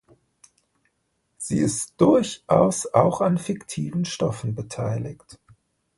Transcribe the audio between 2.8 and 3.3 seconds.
auch